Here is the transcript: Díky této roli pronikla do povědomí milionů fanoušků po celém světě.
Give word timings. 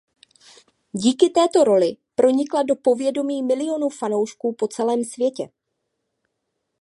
Díky 0.93 1.29
této 1.29 1.63
roli 1.63 1.97
pronikla 2.15 2.63
do 2.63 2.75
povědomí 2.75 3.43
milionů 3.43 3.89
fanoušků 3.89 4.53
po 4.55 4.67
celém 4.67 5.03
světě. 5.03 5.49